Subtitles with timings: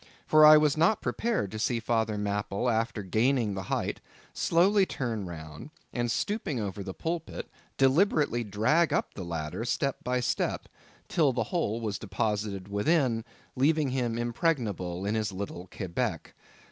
[0.25, 4.01] For I was not prepared to see Father Mapple after gaining the height,
[4.33, 10.19] slowly turn round, and stooping over the pulpit, deliberately drag up the ladder step by
[10.19, 10.67] step,
[11.07, 13.23] till the whole was deposited within,
[13.55, 16.33] leaving him impregnable in his little Quebec.